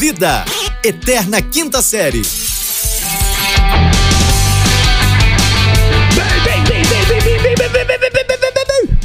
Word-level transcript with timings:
Vida, 0.00 0.46
Eterna 0.82 1.42
Quinta 1.42 1.82
Série. 1.82 2.22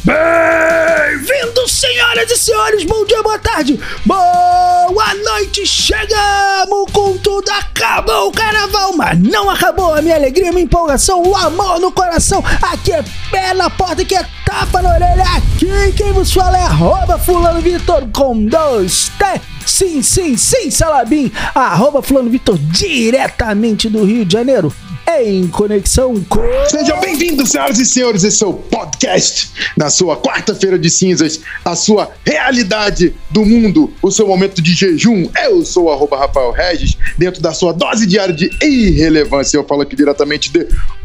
Bem-vindos, 0.06 1.72
senhoras 1.74 2.32
e 2.32 2.38
senhores, 2.38 2.86
bom 2.86 3.04
dia, 3.04 3.22
boa 3.22 3.38
tarde, 3.38 3.78
boa 4.06 5.14
noite, 5.26 5.66
chegamos 5.66 6.90
com 6.94 7.18
tudo, 7.18 7.50
acabou 7.52 8.30
o 8.30 8.32
carnaval, 8.32 8.96
mas 8.96 9.20
não 9.20 9.50
acabou 9.50 9.96
a 9.96 10.02
minha 10.02 10.16
alegria, 10.16 10.54
minha 10.54 10.64
empolgação, 10.64 11.22
o 11.22 11.36
amor 11.36 11.78
no 11.78 11.92
coração, 11.92 12.42
aqui 12.72 12.94
é 12.94 13.04
pé 13.30 13.54
na 13.54 13.70
porta, 13.70 14.04
aqui 14.04 14.16
é 14.16 14.26
tapa 14.46 14.82
na 14.82 14.94
orelha, 14.94 15.26
aqui 15.36 15.92
quem 15.98 16.14
vos 16.14 16.32
fala 16.32 16.58
é 16.58 16.62
arroba 16.62 17.20
fulano 17.20 17.60
Vitor 17.60 18.08
com 18.14 18.46
dois 18.46 19.12
T, 19.20 19.42
sim, 19.66 20.02
sim, 20.02 20.38
sim, 20.38 20.70
Salabim, 20.70 21.32
arroba 21.54 22.02
fulano 22.02 22.30
Vitor 22.30 22.58
diretamente 22.58 23.90
do 23.90 24.04
Rio 24.04 24.26
de 24.26 24.34
Janeiro, 24.34 24.74
em 25.20 25.48
conexão 25.48 26.16
com... 26.30 26.40
Sejam 26.70 27.00
bem-vindos, 27.00 27.52
senhoras 27.52 27.80
e 27.80 27.86
senhores, 27.86 28.24
esse 28.24 28.44
é 28.44 28.48
o 28.48 28.54
podcast 28.54 29.52
na 29.78 29.90
sua 29.90 30.18
quarta-feira 30.18 30.78
de 30.78 30.90
cinzas, 30.90 31.42
a 31.64 31.76
sua 31.76 32.12
realidade 32.26 33.16
do 33.32 33.46
mundo, 33.46 33.94
o 34.02 34.12
seu 34.12 34.28
momento 34.28 34.62
de 34.62 34.74
jejum. 34.74 35.30
Eu 35.44 35.66
sou 35.66 35.92
arroba 35.92 36.18
Rafael 36.18 36.52
Regis, 36.52 36.98
dentro 37.18 37.42
da 37.42 37.54
sua 37.54 37.72
dose 37.74 38.06
diária 38.06 38.34
de 38.34 38.50
irrelevância. 38.62 39.58
Eu 39.58 39.66
falo 39.66 39.82
aqui 39.82 39.96
diretamente 39.96 40.52
de 40.52 40.60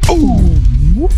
uh, 0.08 1.08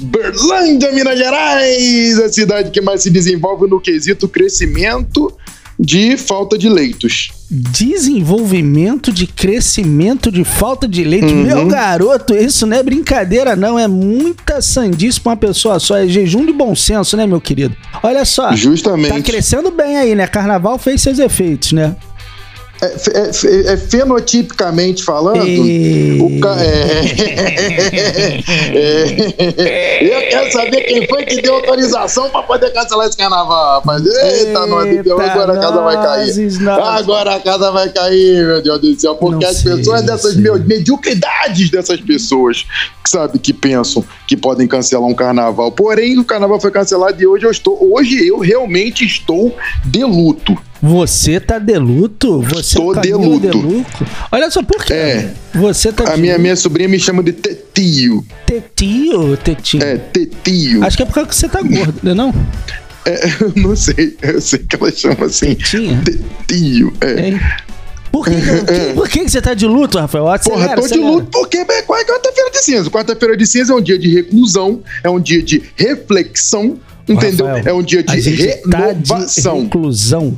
Berlândia, 0.00 0.92
Minas 0.92 1.18
Gerais, 1.18 2.18
a 2.18 2.28
cidade 2.28 2.70
que 2.70 2.80
mais 2.80 3.02
se 3.02 3.10
desenvolve 3.10 3.68
no 3.68 3.80
quesito 3.80 4.28
crescimento 4.28 5.36
de 5.84 6.16
falta 6.16 6.56
de 6.56 6.68
leitos. 6.68 7.32
Desenvolvimento 7.50 9.12
de 9.12 9.26
crescimento 9.26 10.30
de 10.30 10.44
falta 10.44 10.86
de 10.86 11.02
leite. 11.02 11.26
Uhum. 11.26 11.42
Meu 11.42 11.66
garoto, 11.66 12.34
isso 12.34 12.66
não 12.66 12.76
é 12.76 12.82
brincadeira, 12.82 13.56
não. 13.56 13.76
É 13.76 13.88
muita 13.88 14.62
sandice 14.62 15.20
pra 15.20 15.30
uma 15.30 15.36
pessoa 15.36 15.80
só. 15.80 15.96
É 15.98 16.06
jejum 16.06 16.46
de 16.46 16.52
bom 16.52 16.74
senso, 16.76 17.16
né, 17.16 17.26
meu 17.26 17.40
querido? 17.40 17.76
Olha 18.00 18.24
só. 18.24 18.54
Justamente. 18.54 19.12
Tá 19.12 19.20
crescendo 19.20 19.72
bem 19.72 19.96
aí, 19.96 20.14
né? 20.14 20.26
Carnaval 20.28 20.78
fez 20.78 21.02
seus 21.02 21.18
efeitos, 21.18 21.72
né? 21.72 21.96
É, 22.82 22.86
é- 22.86 23.72
é 23.74 23.76
fenotipicamente 23.76 25.04
falando, 25.04 25.46
E- 25.46 26.18
o 26.20 26.40
ca... 26.40 26.56
é- 26.60 28.42
é- 28.74 30.02
Eu 30.02 30.28
quero 30.28 30.52
saber 30.52 30.80
quem 30.82 31.06
foi 31.06 31.24
que 31.24 31.40
deu 31.40 31.54
autorização 31.54 32.28
pra 32.30 32.42
poder 32.42 32.72
cancelar 32.72 33.06
esse 33.06 33.16
carnaval, 33.16 33.76
rapaz. 33.80 34.02
Eita, 34.04 34.66
nós, 34.66 34.86
Eita, 34.88 35.14
agora 35.14 35.52
a 35.52 35.60
casa 35.60 35.80
vai 35.82 35.94
cair. 36.02 36.32
Agora 36.98 37.34
a 37.36 37.40
casa 37.40 37.70
vai 37.70 37.88
cair, 37.90 38.46
meu 38.46 38.60
Deus 38.62 38.80
do 38.80 39.00
céu. 39.00 39.14
Porque 39.14 39.44
as 39.44 39.62
pessoas 39.62 40.02
dessas 40.02 40.34
mediocridades 40.36 41.70
dessas 41.70 42.00
pessoas, 42.00 42.66
que 43.04 43.10
sabe, 43.10 43.38
que 43.38 43.52
pensam 43.52 44.04
que 44.26 44.36
podem 44.36 44.66
cancelar 44.66 45.08
um 45.08 45.14
carnaval. 45.14 45.70
Porém, 45.70 46.18
o 46.18 46.24
carnaval 46.24 46.60
foi 46.60 46.70
cancelado 46.72 47.22
e 47.22 47.26
hoje 47.26 47.46
eu 47.46 47.50
estou. 47.50 47.78
Hoje 47.94 48.26
eu 48.26 48.38
realmente 48.40 49.04
estou 49.04 49.54
de 49.84 50.02
luto. 50.04 50.58
Você 50.82 51.38
tá 51.38 51.60
de 51.60 51.78
luto? 51.78 52.42
Você 52.42 52.74
Tô 52.76 52.92
é 52.94 53.00
de 53.02 53.12
luto. 53.14 53.56
luto? 53.56 54.06
Olha 54.32 54.50
só, 54.50 54.62
por 54.64 54.84
quê? 54.84 54.92
É. 54.92 55.30
Você 55.54 55.92
tá 55.92 56.10
A 56.12 56.16
de 56.16 56.20
minha, 56.20 56.36
minha 56.38 56.56
sobrinha 56.56 56.88
me 56.88 56.98
chama 56.98 57.22
de 57.22 57.32
tetio. 57.32 58.24
Tetio, 58.44 59.36
tetinho? 59.36 59.82
É, 59.84 59.96
tetio. 59.96 60.84
Acho 60.84 60.96
que 60.96 61.02
é 61.04 61.06
por 61.06 61.14
causa 61.14 61.28
que 61.28 61.36
você 61.36 61.48
tá 61.48 61.62
gordo, 61.62 61.94
né 62.02 62.12
não? 62.14 62.34
É, 63.04 63.26
eu 63.40 63.52
não 63.56 63.76
sei, 63.76 64.16
eu 64.22 64.40
sei 64.40 64.58
que 64.58 64.74
ela 64.74 64.90
chama 64.90 65.26
assim. 65.26 65.54
Tetinha? 65.54 66.02
Tetio. 66.04 66.92
É. 67.00 67.28
Hein? 67.28 67.40
Por 68.10 68.24
que, 68.26 68.32
que- 68.34 68.92
por 68.94 69.08
que, 69.08 69.20
que 69.20 69.30
você 69.30 69.40
tá 69.40 69.54
de 69.54 69.66
luto, 69.66 69.98
Rafael? 69.98 70.28
Acelera, 70.28 70.62
Porra, 70.62 70.74
tô 70.76 70.80
de 70.82 70.86
acelera. 70.94 71.10
luto 71.12 71.28
porque 71.30 71.56
é 71.58 71.82
quarta-feira 71.82 72.50
de 72.50 72.58
cinza. 72.58 72.90
Quarta-feira 72.90 73.36
de 73.36 73.46
cinza 73.46 73.72
é 73.72 73.76
um 73.76 73.80
dia 73.80 73.98
de 73.98 74.12
reclusão, 74.12 74.82
é 75.02 75.08
um 75.08 75.18
dia 75.20 75.42
de 75.42 75.62
reflexão, 75.76 76.76
entendeu? 77.08 77.46
Rafael, 77.46 77.64
é 77.68 77.72
um 77.72 77.82
dia 77.82 78.02
de 78.02 78.20
gente 78.20 78.46
tá 78.68 78.92
de 78.92 79.08
renovação. 79.08 79.62
reclusão 79.62 80.36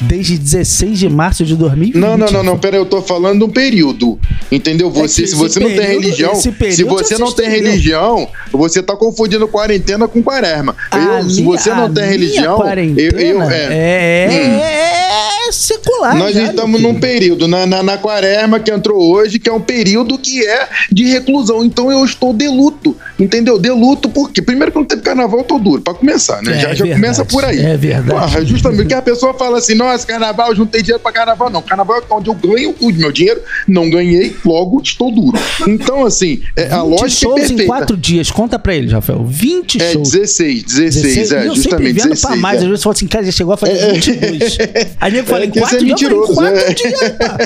desde 0.00 0.38
16 0.38 0.98
de 0.98 1.08
março 1.08 1.44
de 1.44 1.56
2020. 1.56 2.00
Não, 2.00 2.16
não, 2.16 2.30
não, 2.30 2.42
não, 2.42 2.58
pera, 2.58 2.76
eu 2.76 2.86
tô 2.86 3.02
falando 3.02 3.38
de 3.38 3.44
um 3.44 3.50
período. 3.50 4.18
Entendeu? 4.50 4.90
Você, 4.90 5.24
É 5.24 5.26
se 5.26 5.34
você 5.34 5.60
não 5.60 5.68
tem 5.68 5.76
período- 5.78 6.02
religião, 6.02 6.42
período 6.58 6.76
se 6.76 6.84
você 6.84 7.18
não 7.18 7.32
tem 7.32 7.48
religião, 7.48 8.28
você 8.52 8.82
tá 8.82 8.96
confundindo 8.96 9.46
quarentena 9.48 10.06
com 10.08 10.22
quaresma. 10.22 10.76
Eu, 10.92 11.28
se 11.28 11.42
você 11.42 11.72
não 11.74 11.92
tem 11.92 12.04
religião, 12.04 12.58
eu, 12.96 13.10
eu 13.10 13.42
é. 13.42 13.64
é, 13.70 15.04
é 15.04 15.07
secular. 15.52 16.16
Nós 16.16 16.34
já, 16.34 16.44
estamos 16.46 16.80
num 16.80 16.98
período, 16.98 17.46
na, 17.48 17.66
na, 17.66 17.82
na 17.82 17.98
quaresma 17.98 18.58
que 18.60 18.70
entrou 18.70 19.00
hoje, 19.12 19.38
que 19.38 19.48
é 19.48 19.52
um 19.52 19.60
período 19.60 20.18
que 20.18 20.44
é 20.46 20.68
de 20.90 21.04
reclusão. 21.04 21.64
Então 21.64 21.90
eu 21.90 22.04
estou 22.04 22.32
de 22.32 22.48
luto, 22.48 22.96
entendeu? 23.18 23.58
De 23.58 23.70
luto 23.70 24.08
porque, 24.08 24.40
primeiro 24.42 24.72
que 24.72 24.78
não 24.78 24.84
teve 24.84 25.02
carnaval, 25.02 25.40
eu 25.40 25.44
tô 25.44 25.58
duro, 25.58 25.82
pra 25.82 25.94
começar, 25.94 26.42
né? 26.42 26.52
É 26.52 26.54
já 26.60 26.60
já 26.74 26.84
verdade, 26.84 26.92
começa 27.00 27.24
por 27.24 27.44
aí. 27.44 27.58
é 27.60 27.76
verdade. 27.76 28.08
Porra, 28.10 28.44
justamente, 28.44 28.78
porque 28.80 28.94
a 28.94 29.02
pessoa 29.02 29.34
fala 29.34 29.58
assim, 29.58 29.74
nossa, 29.74 30.06
carnaval, 30.06 30.48
eu 30.50 30.56
juntei 30.56 30.82
dinheiro 30.82 31.02
pra 31.02 31.12
carnaval. 31.12 31.50
Não, 31.50 31.62
carnaval 31.62 31.98
é 31.98 32.14
onde 32.14 32.28
eu 32.28 32.34
ganho 32.34 32.74
o 32.80 32.92
meu 32.92 33.12
dinheiro, 33.12 33.40
não 33.66 33.88
ganhei, 33.90 34.36
logo 34.44 34.80
estou 34.82 35.10
duro. 35.10 35.38
Então, 35.66 36.04
assim, 36.04 36.40
é, 36.56 36.64
a 36.66 36.82
20 36.82 36.88
lógica 36.88 37.06
é 37.06 37.08
shows 37.10 37.40
perfeita. 37.40 37.62
em 37.62 37.66
quatro 37.66 37.96
dias. 37.96 38.30
Conta 38.30 38.58
pra 38.58 38.74
eles, 38.74 38.92
Rafael. 38.92 39.24
20 39.24 39.80
É 39.82 39.92
shows. 39.92 40.10
16, 40.10 40.62
16, 40.64 41.32
é, 41.32 41.46
eu 41.46 41.54
justamente, 41.54 41.92
vendo 41.92 42.08
16. 42.10 42.20
pra 42.20 42.36
mais. 42.36 42.56
é. 42.56 42.58
Às 42.58 42.64
vezes 42.68 42.80
você 42.80 42.84
fala 42.84 42.94
assim, 42.94 43.06
cara, 43.06 43.24
já 43.24 43.32
chegou 43.32 43.54
a 43.54 43.56
fazer 43.56 43.92
22. 43.94 44.58
Aí 45.08 45.12
nego 45.14 45.26
fala, 45.28 45.44
É 45.44 45.46
em 45.46 45.50
é 45.50 45.60
quatro 45.60 45.84
dias, 45.84 46.02
eu 46.02 46.34
falei, 46.34 46.52
quatro 46.52 46.70
é. 46.70 46.74
dias, 46.74 47.00
pá. 47.18 47.38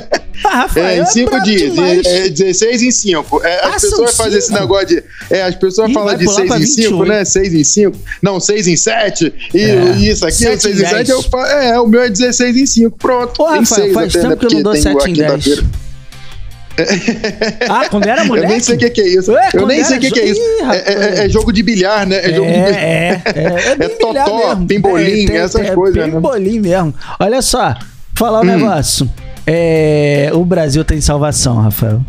Ah, 0.44 0.48
Rafael, 0.62 0.86
É, 0.86 0.98
em 0.98 1.06
cinco 1.06 1.30
brabo 1.30 1.44
dias, 1.44 1.74
demais. 1.74 2.06
é, 2.06 2.28
16 2.28 2.82
em 2.82 2.90
5. 2.90 3.42
É, 3.44 3.54
as 3.54 3.64
Ah, 3.64 3.80
pessoas 3.80 4.16
fazem 4.16 4.38
esse 4.38 4.52
negócio 4.52 4.86
de. 4.88 5.02
É, 5.30 5.42
as 5.42 5.54
pessoas 5.54 5.92
falam 5.92 6.16
de 6.16 6.24
pular 6.24 6.36
6 6.36 6.48
pra 6.48 6.58
em 6.58 6.66
5, 6.66 6.76
28. 6.98 7.04
né? 7.08 7.24
6 7.24 7.54
em 7.54 7.64
5. 7.64 7.96
Não, 8.20 8.40
6 8.40 8.66
em 8.66 8.76
7. 8.76 9.32
E 9.54 9.60
É, 9.60 9.84
isso 10.10 10.26
aqui, 10.26 10.36
sete 10.36 10.62
6 10.62 10.76
em 10.76 10.82
em 10.82 10.84
7. 10.84 10.94
dez. 10.94 11.08
Eu 11.10 11.22
falo, 11.22 11.46
é, 11.46 11.80
o 11.80 11.86
meu 11.86 12.02
é 12.02 12.08
16 12.08 12.56
em 12.56 12.66
5. 12.66 12.96
Pronto. 12.98 13.34
Pô, 13.34 13.44
Rafael, 13.44 13.64
6 13.64 13.92
faz 13.94 14.14
né? 14.14 14.20
tempo 14.22 14.36
que 14.36 14.46
eu 14.46 14.50
não 14.50 14.62
dou 14.62 14.72
tem 14.72 14.82
7 14.82 15.10
em 15.10 15.22
a 15.22 15.28
10. 15.36 15.62
Ah, 17.68 17.86
quando 17.90 18.06
era 18.06 18.22
Eu 18.22 18.26
moleque? 18.26 18.48
nem 18.48 18.60
sei 18.60 18.76
o 18.76 18.78
que, 18.78 18.90
que 18.90 19.00
é 19.00 19.08
isso. 19.08 19.32
Ué, 19.32 19.48
eu 19.54 19.66
nem 19.66 19.84
sei 19.84 19.98
o 19.98 20.00
que, 20.00 20.10
que 20.10 20.20
é 20.20 20.24
isso. 20.26 20.40
Ih, 20.40 20.62
É, 20.70 20.92
é- 21.22 21.26
é 21.26 21.28
jogo 21.28 21.52
de 21.52 21.62
bilhar, 21.62 22.06
né? 22.06 22.16
É 22.22 22.32
jogo 22.32 22.46
de 22.50 22.52
bilhar. 22.52 22.74
É, 22.74 23.22
é, 23.26 23.32
é, 23.34 23.76
é 23.84 23.88
totó, 23.88 24.56
pimbolim, 24.66 25.26
tem- 25.26 25.36
essas 25.36 25.66
é 25.66 25.74
coisas, 25.74 25.96
né? 26.06 26.12
Pimbolim 26.12 26.60
mesmo. 26.60 26.94
Olha 27.20 27.42
só, 27.42 27.74
falar 28.14 28.40
um 28.40 28.44
negócio. 28.44 29.08
É, 29.46 30.30
o 30.32 30.44
Brasil 30.44 30.84
tem 30.84 31.00
salvação, 31.00 31.56
Rafael. 31.56 32.00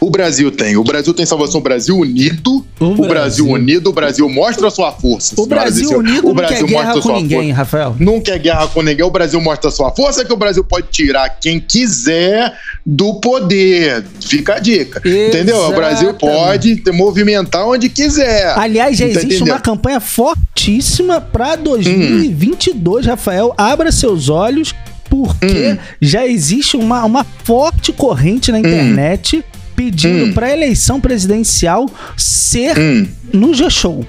O 0.00 0.10
Brasil 0.10 0.50
tem. 0.50 0.76
O 0.76 0.84
Brasil 0.84 1.12
tem 1.14 1.24
salvação. 1.26 1.60
O 1.60 1.62
Brasil 1.62 1.96
unido. 1.96 2.64
O 2.80 2.84
O, 2.84 2.94
Brasil. 2.94 3.08
Brasil. 3.08 3.46
unido. 3.48 3.90
O 3.90 3.92
Brasil 3.92 4.28
mostra 4.28 4.68
a 4.68 4.70
sua 4.70 4.92
força. 4.92 5.34
O 5.38 5.46
Brasil 5.46 5.90
unido 5.98 6.24
o 6.24 6.28
não 6.28 6.34
Brasil 6.34 6.66
quer 6.66 6.72
guerra 6.74 7.00
com 7.00 7.12
ninguém, 7.12 7.38
força. 7.38 7.54
Rafael. 7.54 7.96
Não 7.98 8.20
quer 8.20 8.38
guerra 8.38 8.66
com 8.68 8.82
ninguém. 8.82 9.04
O 9.04 9.10
Brasil 9.10 9.40
mostra 9.40 9.68
a 9.68 9.72
sua 9.72 9.90
força 9.94 10.24
que 10.24 10.32
o 10.32 10.36
Brasil 10.36 10.62
pode 10.64 10.88
tirar 10.90 11.28
quem 11.40 11.60
quiser 11.60 12.54
do 12.84 13.14
poder. 13.20 14.04
Fica 14.20 14.54
a 14.54 14.58
dica. 14.58 15.00
Entendeu? 15.04 15.56
O 15.68 15.72
Brasil 15.72 16.10
Exatamente. 16.10 16.82
pode 16.82 16.92
movimentar 16.92 17.66
onde 17.66 17.88
quiser. 17.88 18.54
Aliás, 18.58 18.96
já 18.96 19.04
Tá 19.06 19.10
existe 19.12 19.26
entendendo? 19.36 19.48
uma 19.52 19.60
campanha 19.60 20.00
fortíssima 20.00 21.20
para 21.20 21.56
2022, 21.56 23.06
Hum. 23.06 23.10
Rafael. 23.10 23.54
Abra 23.56 23.90
seus 23.92 24.28
olhos, 24.28 24.74
porque 25.08 25.72
Hum. 25.72 25.78
já 26.00 26.26
existe 26.26 26.76
uma, 26.76 27.04
uma 27.04 27.24
forte 27.44 27.92
corrente 27.92 28.52
na 28.52 28.58
internet 28.58 29.42
pedindo 29.82 30.24
Hum. 30.24 30.32
para 30.32 30.48
a 30.48 30.52
eleição 30.52 31.00
presidencial 31.00 31.88
ser 32.16 32.76
Hum. 32.76 33.06
no 33.32 33.54
G-Show. 33.54 34.04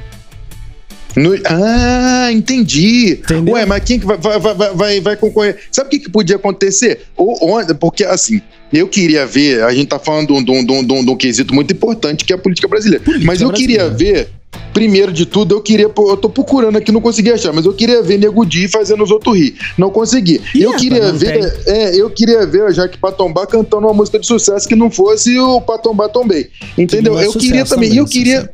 No- 1.16 1.36
Ah, 1.46 2.30
entendi. 2.32 3.20
Entendeu? 3.24 3.54
Ué, 3.54 3.66
mas 3.66 3.84
quem 3.84 4.00
que 4.00 4.06
vai, 4.06 4.18
vai, 4.18 4.40
vai, 4.74 5.00
vai, 5.02 5.16
concorrer? 5.16 5.58
Sabe 5.72 5.88
o 5.88 5.90
que, 5.92 6.00
que 6.00 6.10
podia 6.10 6.38
acontecer? 6.38 7.02
Ou, 7.16 7.38
ou- 7.42 7.76
porque, 7.76 8.04
assim, 8.04 8.42
eu 8.74 8.88
queria 8.88 9.26
ver, 9.28 9.64
a 9.64 9.72
gente 9.74 9.88
tá 9.90 10.00
falando 10.00 10.28
de 10.28 10.34
um, 10.34 10.44
de 10.44 10.52
um- 10.52 10.66
de 10.66 10.72
um- 10.72 10.84
de 10.86 10.94
um- 10.94 11.06
de 11.06 11.12
um 11.12 11.16
quesito 11.16 11.54
muito 11.54 11.72
importante, 11.74 12.24
que 12.26 12.34
é 12.34 12.36
a 12.36 12.40
política 12.40 12.68
brasileira. 12.68 13.04
Política 13.04 13.28
mas 13.28 13.42
eu 13.42 13.52
queria 13.52 13.90
ver, 13.90 14.30
primeiro 14.74 15.12
de 15.12 15.26
tudo, 15.26 15.56
eu 15.56 15.62
queria, 15.62 15.86
eu 15.86 16.18
tô 16.18 16.30
procurando 16.30 16.78
aqui, 16.78 16.92
não 16.92 17.02
consegui 17.02 17.32
achar, 17.32 17.54
mas 17.54 17.66
eu 17.66 17.74
queria 17.74 18.02
ver 18.02 18.18
Nego 18.18 18.46
Di 18.46 18.68
fazendo 18.68 19.04
os 19.04 19.12
outros 19.12 19.38
rir. 19.38 19.56
Não 19.78 19.90
consegui. 19.90 20.42
Eu 20.56 20.76
queria 20.76 21.12
ver, 21.12 21.62
é, 21.68 21.96
eu 21.96 22.10
queria 22.10 22.46
ver 22.46 22.64
a 22.64 22.72
Jaque 22.72 22.98
Patombá 22.98 23.46
cantando 23.46 23.88
uma 23.88 23.94
música 23.94 24.20
de 24.20 24.26
sucesso 24.26 24.68
que 24.68 24.76
não 24.76 24.90
fosse 24.90 25.38
o 25.40 25.62
Patombá 25.62 26.08
Tombei. 26.10 26.50
Entendeu? 26.78 27.18
é 27.18 27.26
eu 27.26 27.32
sucesso 27.32 27.48
queria 27.48 27.66
também, 27.66 27.94
e 27.94 27.98
eu 27.98 28.06
também, 28.06 28.18
queria. 28.18 28.52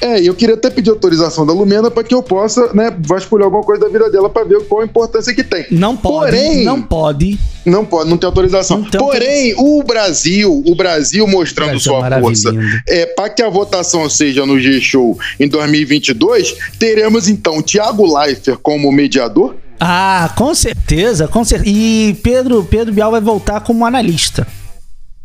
É, 0.00 0.20
e 0.20 0.26
eu 0.26 0.34
queria 0.34 0.54
até 0.54 0.68
pedir 0.70 0.90
autorização 0.90 1.46
da 1.46 1.52
Lumena 1.52 1.90
para 1.90 2.04
que 2.04 2.14
eu 2.14 2.22
possa, 2.22 2.72
né, 2.74 2.94
vasculhar 3.00 3.46
alguma 3.46 3.62
coisa 3.62 3.82
da 3.82 3.88
vida 3.88 4.10
dela 4.10 4.28
para 4.28 4.44
ver 4.44 4.62
qual 4.66 4.82
a 4.82 4.84
importância 4.84 5.34
que 5.34 5.42
tem. 5.42 5.66
Não 5.70 5.96
pode, 5.96 6.32
Porém- 6.32 6.64
não 6.64 6.82
pode. 6.82 7.38
Não 7.64 7.84
pode, 7.84 8.08
não 8.08 8.16
tem 8.16 8.26
autorização. 8.28 8.84
Tem 8.84 9.00
Porém, 9.00 9.54
o 9.58 9.82
Brasil, 9.82 10.62
o 10.66 10.74
Brasil 10.76 11.26
mostrando 11.26 11.70
Brasil 11.70 11.80
sua 11.92 12.20
força, 12.20 12.52
é, 12.86 13.06
para 13.06 13.28
que 13.28 13.42
a 13.42 13.48
votação 13.50 14.08
seja 14.08 14.46
no 14.46 14.60
G-Show 14.60 15.18
em 15.40 15.48
2022, 15.48 16.54
teremos 16.78 17.28
então 17.28 17.60
Tiago 17.62 18.04
Leifert 18.18 18.58
como 18.62 18.90
mediador, 18.92 19.54
Ah, 19.78 20.32
com 20.36 20.54
certeza, 20.54 21.28
com 21.28 21.44
certeza. 21.44 21.68
E 21.76 22.14
Pedro, 22.22 22.64
Pedro 22.64 22.94
Bial 22.94 23.10
vai 23.10 23.20
voltar 23.20 23.60
como 23.60 23.84
analista. 23.84 24.46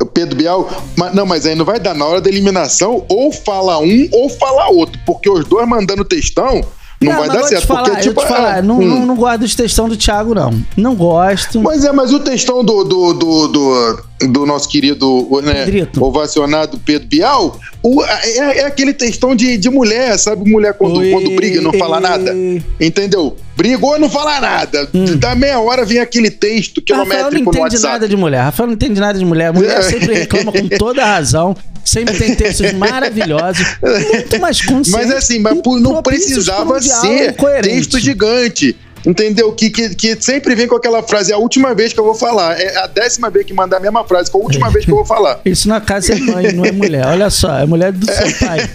Pedro 0.05 0.35
Bial, 0.35 0.69
mas, 0.97 1.13
não, 1.13 1.25
mas 1.25 1.45
aí 1.45 1.55
não 1.55 1.65
vai 1.65 1.79
dar 1.79 1.93
na 1.93 2.05
hora 2.05 2.21
da 2.21 2.29
eliminação, 2.29 3.05
ou 3.09 3.31
fala 3.31 3.79
um 3.79 4.07
ou 4.11 4.29
fala 4.29 4.69
outro, 4.69 4.99
porque 5.05 5.29
os 5.29 5.45
dois 5.45 5.67
mandando 5.67 6.03
textão, 6.05 6.61
não, 7.05 7.17
vai 7.17 7.27
dar 7.29 7.43
certo. 7.43 7.67
Falar, 7.67 7.83
porque, 7.83 8.01
tipo, 8.01 8.19
eu 8.21 8.25
te 8.25 8.29
falar, 8.29 8.57
é, 8.57 8.61
não, 8.61 8.77
hum. 8.79 8.85
não, 8.87 9.05
não 9.07 9.15
gosto 9.15 9.39
dos 9.39 9.55
textão 9.55 9.89
do 9.89 9.97
Thiago, 9.97 10.35
não. 10.35 10.61
Não 10.77 10.95
gosto. 10.95 11.59
Mas 11.61 11.83
é, 11.83 11.91
mas 11.91 12.13
o 12.13 12.19
textão 12.19 12.63
do, 12.63 12.83
do, 12.83 13.13
do, 13.13 13.47
do, 13.47 14.03
do 14.29 14.45
nosso 14.45 14.69
querido 14.69 15.27
né, 15.43 15.65
ovacionado 15.99 16.77
Pedro 16.85 17.07
Bial, 17.07 17.59
o- 17.83 18.03
é, 18.03 18.59
é 18.59 18.65
aquele 18.65 18.93
textão 18.93 19.35
de, 19.35 19.57
de 19.57 19.69
mulher, 19.69 20.17
sabe? 20.19 20.49
Mulher 20.49 20.73
quando, 20.75 20.97
Oi, 20.99 21.11
quando 21.11 21.35
briga 21.35 21.57
e 21.57 21.61
não 21.61 21.73
fala 21.73 21.99
nada. 21.99 22.33
Entendeu? 22.79 23.35
Brigou 23.55 23.95
e 23.95 23.99
não 23.99 24.09
fala 24.09 24.39
nada. 24.39 24.89
Hum. 24.93 25.17
Da 25.17 25.35
meia 25.35 25.59
hora 25.59 25.85
vem 25.85 25.99
aquele 25.99 26.31
texto 26.31 26.81
Rafael 26.89 26.97
não 26.97 27.05
quilométrico 27.05 27.43
no 27.45 27.49
entende 27.51 27.59
WhatsApp. 27.75 27.93
nada 27.93 28.07
de 28.07 28.17
mulher. 28.17 28.41
Rafael 28.41 28.67
não 28.67 28.73
entende 28.73 28.99
nada 28.99 29.19
de 29.19 29.25
mulher. 29.25 29.47
A 29.47 29.53
mulher 29.53 29.79
É. 29.79 29.81
sempre 29.83 30.13
reclama 30.13 30.51
com 30.51 30.67
toda 30.77 31.03
a 31.03 31.05
razão. 31.15 31.55
Sempre 31.83 32.17
tem 32.17 32.35
textos 32.35 32.71
maravilhosos. 32.73 33.65
Muito 33.81 34.39
mais 34.39 34.61
conscientes. 34.61 34.91
Mas 34.91 35.11
assim, 35.11 35.39
mas 35.39 35.57
não 35.81 36.01
precisava 36.01 36.77
um 36.77 36.81
ser 36.81 37.35
coerente. 37.35 37.69
texto 37.69 37.99
gigante. 37.99 38.77
Entendeu? 39.05 39.51
Que, 39.51 39.69
que, 39.69 39.95
que 39.95 40.21
sempre 40.21 40.53
vem 40.55 40.67
com 40.67 40.75
aquela 40.75 41.01
frase, 41.01 41.31
é 41.31 41.35
a 41.35 41.37
última 41.37 41.73
vez 41.73 41.91
que 41.91 41.99
eu 41.99 42.03
vou 42.03 42.13
falar. 42.13 42.59
É 42.59 42.77
a 42.77 42.87
décima 42.87 43.29
vez 43.29 43.45
que 43.45 43.53
mandar 43.53 43.77
a 43.77 43.79
mesma 43.79 44.03
frase, 44.03 44.29
foi 44.31 44.41
a 44.41 44.43
última 44.43 44.69
vez 44.69 44.85
que 44.85 44.91
eu 44.91 44.95
vou 44.95 45.05
falar. 45.05 45.39
Isso 45.45 45.67
na 45.67 45.81
casa 45.81 46.13
é 46.13 46.19
mãe, 46.19 46.51
não 46.51 46.65
é 46.65 46.71
mulher. 46.71 47.07
Olha 47.07 47.29
só, 47.29 47.57
é 47.57 47.65
mulher 47.65 47.91
do 47.91 48.05
seu 48.05 48.31
pai. 48.37 48.69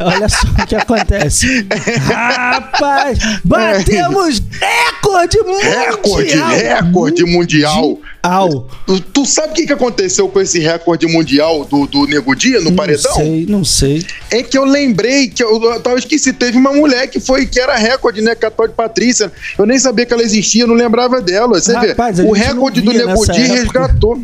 Olha 0.00 0.28
só 0.28 0.46
o 0.48 0.66
que 0.66 0.74
acontece. 0.74 1.66
Rapaz, 2.10 3.18
batemos 3.44 4.42
recorde 4.60 5.38
mundial. 5.40 5.90
Recorde, 5.90 6.36
recorde 6.36 7.24
mundial. 7.24 7.98
Au. 8.26 8.66
Tu, 8.86 9.00
tu 9.00 9.26
sabe 9.26 9.52
o 9.52 9.54
que, 9.54 9.66
que 9.66 9.72
aconteceu 9.72 10.28
com 10.28 10.40
esse 10.40 10.58
recorde 10.58 11.06
mundial 11.06 11.64
do, 11.64 11.86
do 11.86 12.06
Nego 12.06 12.34
Dia 12.34 12.58
no 12.58 12.70
Não 12.70 12.76
paredão? 12.76 13.14
sei, 13.14 13.46
não 13.48 13.64
sei. 13.64 14.04
É 14.30 14.42
que 14.42 14.56
eu 14.56 14.64
lembrei 14.64 15.28
que 15.28 15.42
eu, 15.42 15.62
eu 15.62 15.80
tava 15.80 15.98
esqueci, 15.98 16.32
teve 16.32 16.58
uma 16.58 16.72
mulher 16.72 17.08
que 17.08 17.20
foi 17.20 17.46
que 17.46 17.60
era 17.60 17.76
recorde, 17.76 18.20
né? 18.20 18.34
Que 18.34 18.46
a 18.46 18.50
tal 18.50 18.66
de 18.68 18.74
Patrícia. 18.74 19.32
Eu 19.58 19.66
nem 19.66 19.78
sabia 19.78 20.04
que 20.04 20.12
ela 20.12 20.22
existia, 20.22 20.64
eu 20.64 20.68
não 20.68 20.74
lembrava 20.74 21.20
dela. 21.20 21.60
Você 21.60 21.72
Rapaz, 21.72 22.18
vê, 22.18 22.24
o 22.24 22.32
recorde 22.32 22.82
não 22.82 22.92
do 22.92 22.98
Nego 22.98 23.26
Dia 23.32 23.46
resgatou. 23.46 24.20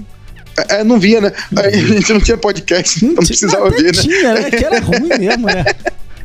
É, 0.57 0.81
é, 0.81 0.85
não 0.85 0.99
via, 0.99 1.21
né? 1.21 1.33
A 1.57 1.71
gente 1.71 2.13
não 2.13 2.21
tinha 2.21 2.37
podcast, 2.37 3.05
não 3.05 3.15
precisava 3.15 3.69
Até 3.69 3.77
ver, 3.77 3.97
né? 3.97 4.03
Tinha, 4.03 4.35
né? 4.35 4.51
Que 4.51 4.65
era 4.65 4.81
ruim 4.81 5.09
mesmo, 5.19 5.47
né? 5.47 5.65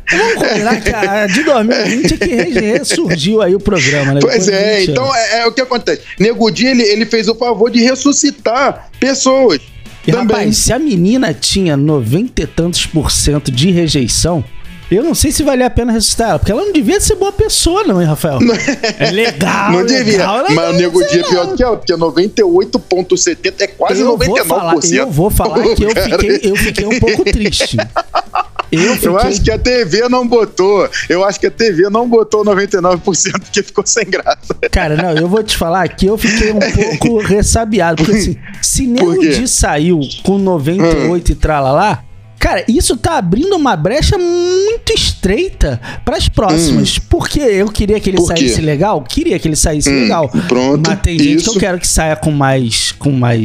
Vamos 0.09 0.35
combinar 0.35 0.81
que 0.81 0.89
a 0.89 1.27
de 1.27 1.43
2020 1.43 2.13
é 2.13 2.45
que 2.45 2.59
ressurgiu 2.59 3.41
aí 3.41 3.53
o 3.55 3.59
programa, 3.59 4.13
né? 4.13 4.19
Pois 4.21 4.47
é, 4.47 4.79
20 4.79 4.91
então 4.91 5.15
é, 5.15 5.41
é 5.41 5.47
o 5.47 5.51
que 5.51 5.61
acontece. 5.61 6.01
Nego 6.19 6.49
Dia, 6.49 6.71
ele, 6.71 6.83
ele 6.83 7.05
fez 7.05 7.27
o 7.27 7.35
favor 7.35 7.69
de 7.69 7.81
ressuscitar 7.81 8.89
pessoas. 8.99 9.59
E, 10.07 10.11
também. 10.11 10.27
rapaz, 10.27 10.57
se 10.57 10.71
a 10.71 10.79
menina 10.79 11.33
tinha 11.33 11.75
90 11.75 12.41
e 12.41 12.47
tantos 12.47 12.85
por 12.85 13.11
cento 13.11 13.51
de 13.51 13.69
rejeição, 13.71 14.43
eu 14.89 15.03
não 15.03 15.13
sei 15.13 15.33
se 15.33 15.43
valia 15.43 15.65
a 15.65 15.69
pena 15.69 15.91
ressuscitar 15.91 16.29
ela, 16.29 16.39
porque 16.39 16.51
ela 16.51 16.63
não 16.63 16.71
devia 16.71 17.01
ser 17.01 17.15
boa 17.15 17.33
pessoa, 17.33 17.83
não, 17.83 18.01
hein, 18.01 18.07
Rafael? 18.07 18.39
É 18.97 19.11
legal, 19.11 19.71
não 19.73 19.85
devia. 19.85 20.13
legal, 20.13 20.37
ela 20.37 20.49
Mas 20.51 20.75
o 20.75 20.77
Nego 20.77 21.05
Dia 21.07 21.19
é 21.19 21.23
pior 21.23 21.47
do 21.47 21.55
que 21.57 21.63
ela, 21.63 21.75
porque 21.75 21.93
98,70 21.93 23.53
é 23.59 23.67
quase 23.67 24.01
eu 24.01 24.17
99%. 24.17 24.25
vou 24.25 24.45
falar, 24.45 24.75
eu 24.89 25.11
vou 25.11 25.29
falar 25.29 25.75
que 25.75 25.83
eu 25.83 25.89
fiquei, 25.89 26.39
eu 26.43 26.55
fiquei 26.55 26.85
um 26.85 26.99
pouco 26.99 27.25
triste. 27.25 27.75
Eu 28.71 28.93
fiquei 28.95 29.07
Eu 29.09 29.17
acho 29.17 29.41
que 29.41 29.51
a 29.51 29.57
TV 29.57 30.09
não 30.09 30.27
botou. 30.27 30.89
Eu 31.07 31.23
acho 31.23 31.39
que 31.39 31.47
a 31.47 31.51
TV 31.51 31.89
não 31.89 32.07
botou 32.07 32.43
99% 32.43 33.39
porque 33.39 33.63
ficou 33.63 33.85
sem 33.87 34.05
graça. 34.05 34.55
Cara, 34.71 34.95
não, 34.95 35.11
eu 35.11 35.27
vou 35.27 35.41
te 35.43 35.55
falar 35.55 35.87
que 35.89 36.05
eu 36.05 36.17
fiquei 36.17 36.51
um 36.51 36.59
pouco 36.99 37.19
ressabiado. 37.19 38.03
Porque 38.03 38.17
assim, 38.17 38.37
se 38.61 38.87
Nego? 38.87 39.17
Di 39.19 39.47
saiu 39.47 39.99
com 40.23 40.37
98 40.37 41.31
e 41.31 41.35
tralalá, 41.35 42.03
cara, 42.39 42.63
isso 42.67 42.95
tá 42.97 43.17
abrindo 43.17 43.55
uma 43.55 43.75
brecha 43.75 44.17
muito 44.17 44.91
estreita 44.93 45.79
pras 46.05 46.27
próximas. 46.29 46.99
Porque 46.99 47.39
eu 47.39 47.67
queria 47.69 47.99
que 47.99 48.09
ele 48.09 48.19
Hum. 48.19 48.25
Saísse 48.25 48.61
legal, 48.61 49.01
queria 49.01 49.39
que 49.39 49.47
ele 49.47 49.55
saísse 49.55 49.89
Hum, 49.89 50.01
legal. 50.03 50.29
pronto, 50.47 50.87
Mas 50.89 50.99
tem 51.01 51.17
gente 51.17 51.27
que 51.35 51.41
isso. 51.41 51.49
eu 51.55 51.59
quero 51.59 51.79
que 51.79 51.87
saia 51.87 52.15
com 52.15 52.31
mais. 52.31 52.86
Com 53.07 53.17
mais. 53.17 53.41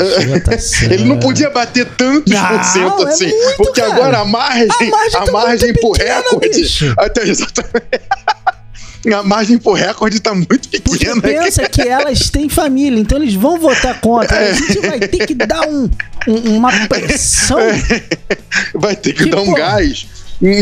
Ele 0.91 1.05
não 1.05 1.19
podia 1.19 1.49
bater 1.51 1.87
tantos 1.87 2.33
Não, 2.33 2.47
por 2.49 2.65
cento 2.65 3.07
é 3.07 3.13
assim. 3.13 3.27
muito, 3.29 3.57
porque 3.59 3.81
cara. 3.81 3.95
agora 3.95 4.19
a 4.19 4.25
margem, 4.25 4.67
A 4.89 4.91
margem 4.91 5.21
a 5.21 5.25
tá 5.25 5.33
margem 5.33 5.69
muito 5.69 5.81
pro 5.81 5.93
pequena, 5.93 6.15
recorde. 6.17 6.49
bicho. 6.49 6.95
Até 6.99 7.23
exatamente. 7.29 7.85
A 9.13 9.23
margem 9.25 9.59
pro 9.59 9.73
recorde 9.73 10.21
tá 10.21 10.33
muito 10.33 10.69
Porque 10.69 10.79
pequena. 10.81 11.21
pensa 11.21 11.69
que 11.69 11.81
elas 11.83 12.31
têm 12.31 12.49
família, 12.49 13.01
então 13.01 13.19
eles 13.19 13.35
vão 13.35 13.59
votar 13.59 14.01
contra. 14.01 14.37
É. 14.37 14.51
A 14.51 14.55
gente 14.55 14.79
vai 14.79 15.01
ter 15.01 15.27
que 15.27 15.35
dar 15.35 15.67
um, 15.69 15.91
um- 16.29 16.57
uma 16.57 16.71
pressão. 16.87 17.59
Vai 18.75 18.95
ter 18.95 19.13
que, 19.13 19.25
Que 19.25 19.31
dar 19.31 19.41
um 19.41 19.47
porra? 19.47 19.59
gás. 19.59 20.07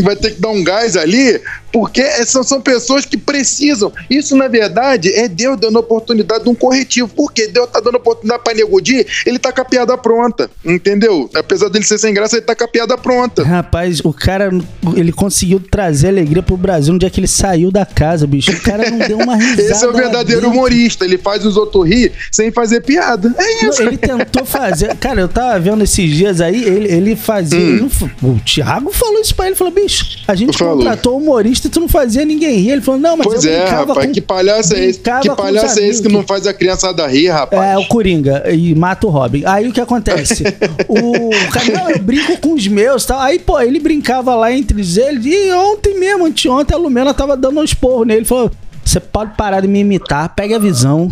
Vai 0.03 0.17
ter 0.17 0.31
que 0.35 0.41
dar 0.41 0.49
um 0.49 0.65
gás 0.65 0.97
ali, 0.97 1.39
porque 1.73 2.03
são, 2.25 2.43
são 2.43 2.61
pessoas 2.61 3.05
que 3.05 3.17
precisam. 3.17 3.93
Isso, 4.09 4.37
na 4.37 4.49
verdade, 4.49 5.13
é 5.13 5.29
Deus 5.29 5.59
dando 5.59 5.79
oportunidade 5.79 6.45
de 6.45 6.51
um 6.51 6.55
corretivo. 6.55 7.09
Porque 7.09 7.47
Deus 7.49 7.69
tá 7.71 7.81
dando 7.81 7.97
oportunidade 7.97 8.43
pra 8.43 8.55
Nego 8.55 8.81
Di, 8.81 9.07
ele 9.27 9.39
tá 9.39 9.53
com 9.53 9.61
a 9.61 9.65
piada 9.65 9.97
pronta. 9.97 10.51
Entendeu? 10.65 11.29
Apesar 11.35 11.69
dele 11.69 11.85
ser 11.85 11.99
sem 11.99 12.13
graça, 12.13 12.37
ele 12.37 12.47
tá 12.47 12.55
com 12.55 12.65
a 12.65 12.69
piada 12.69 12.97
pronta. 12.97 13.43
Rapaz, 13.43 14.01
o 14.01 14.13
cara, 14.13 14.51
ele 14.97 15.13
conseguiu 15.13 15.61
trazer 15.61 16.09
alegria 16.09 16.43
pro 16.43 16.57
Brasil 16.57 16.93
no 16.93 16.99
dia 16.99 17.11
que 17.11 17.21
ele 17.21 17.29
saiu 17.29 17.71
da 17.71 17.87
casa, 17.87 18.27
bicho. 18.27 18.53
O 18.53 18.61
cara 18.61 18.91
não 18.91 18.99
deu 18.99 19.19
uma 19.19 19.37
risada. 19.37 19.63
Esse 19.71 19.85
é 19.85 19.89
o 19.89 19.93
verdadeiro 19.93 20.49
humorista. 20.49 21.05
Ele 21.05 21.19
faz 21.19 21.45
os 21.45 21.57
outros 21.57 21.89
rir 21.89 22.13
sem 22.31 22.51
fazer 22.51 22.81
piada. 22.83 23.35
É 23.39 23.67
isso. 23.67 23.83
Ele 23.83 23.97
tentou 23.97 24.45
fazer. 24.45 24.95
Cara, 24.97 25.21
eu 25.21 25.29
tava 25.29 25.59
vendo 25.59 25.85
esses 25.85 26.11
dias 26.11 26.41
aí, 26.41 26.65
ele, 26.65 26.93
ele 26.93 27.17
fazia. 27.17 27.59
Hum. 27.59 27.89
ele 27.89 27.91
o 28.23 28.39
Thiago 28.41 28.93
falou 28.93 29.21
isso 29.21 29.35
pra 29.35 29.47
ele: 29.47 29.57
falou, 29.57 29.73
bicho, 29.73 30.19
a 30.27 30.35
gente 30.35 30.57
Falou. 30.57 30.77
contratou 30.77 31.17
humorista 31.17 31.60
e 31.67 31.71
tu 31.71 31.81
não 31.81 31.89
fazia 31.89 32.25
ninguém 32.25 32.57
rir. 32.59 32.71
Ele 32.71 32.81
falou, 32.81 33.01
não, 33.01 33.17
mas 33.17 33.27
Pois 33.27 33.45
eu 33.45 33.53
é, 33.53 33.61
brincava 33.63 33.87
rapaz. 33.93 34.07
com- 34.07 34.13
Que 34.13 34.21
palhaço 34.21 34.75
é 34.75 34.85
esse? 34.85 35.01
Que 35.01 35.31
palhaço 35.35 35.79
é 35.81 35.87
esse 35.89 36.03
que 36.03 36.09
não 36.09 36.23
faz 36.23 36.47
a 36.47 36.53
criançada 36.53 37.07
rir, 37.07 37.29
rapaz? 37.29 37.63
É, 37.73 37.79
o 37.79 37.87
Coringa 37.87 38.45
e 38.51 38.75
mata 38.75 39.07
o 39.07 39.11
Robin. 39.11 39.43
Aí 39.47 39.69
o 39.69 39.73
que 39.73 39.81
acontece? 39.81 40.45
o 40.89 41.31
cara, 41.53 41.73
não, 41.73 41.91
eu 41.91 41.99
brinco 41.99 42.37
com 42.39 42.55
os 42.55 42.67
meus 42.67 43.05
tal. 43.05 43.21
Aí, 43.21 43.39
pô, 43.39 43.61
ele 43.61 43.79
brincava 43.81 44.35
lá 44.35 44.53
entre 44.53 44.81
eles. 44.81 44.97
E 45.27 45.53
ontem 45.53 45.99
mesmo, 45.99 46.27
anteontem, 46.27 46.75
a 46.77 46.79
Lumena 46.79 47.13
tava 47.15 47.37
dando 47.37 47.61
um 47.61 47.65
esporro 47.65 48.05
nele. 48.05 48.25
Falou: 48.25 48.51
você 48.85 48.99
pode 49.01 49.35
parar 49.37 49.61
de 49.61 49.69
me 49.69 49.81
imitar, 49.81 50.29
pega 50.35 50.57
a 50.57 50.59
visão. 50.59 51.11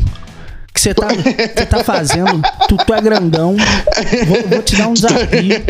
Que 0.73 0.81
você 0.83 0.95
tá, 0.95 1.09
tá 1.69 1.83
fazendo. 1.83 2.41
Tu, 2.69 2.77
tu 2.87 2.95
é 2.95 3.01
grandão. 3.01 3.57
Vou, 4.27 4.43
vou 4.49 4.63
te 4.63 4.77
dar 4.77 4.87
um 4.87 4.93
desafio. 4.95 5.61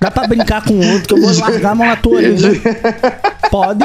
Dá 0.00 0.10
pra 0.10 0.26
brincar 0.26 0.64
com 0.64 0.74
outro, 0.78 1.08
que 1.08 1.12
eu 1.14 1.20
vou 1.20 1.40
largar 1.40 1.72
a 1.72 1.74
mão 1.74 1.86
na 1.86 1.96
tua 1.96 2.16
orelha. 2.16 2.50
Pode. 3.54 3.84